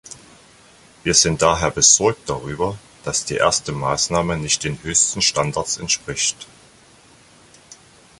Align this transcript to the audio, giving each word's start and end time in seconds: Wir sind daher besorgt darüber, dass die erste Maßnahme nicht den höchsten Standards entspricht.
Wir 1.03 1.13
sind 1.13 1.43
daher 1.43 1.69
besorgt 1.69 2.27
darüber, 2.27 2.75
dass 3.03 3.23
die 3.23 3.35
erste 3.35 3.71
Maßnahme 3.71 4.35
nicht 4.35 4.63
den 4.63 4.81
höchsten 4.81 5.21
Standards 5.21 5.77
entspricht. 5.77 6.47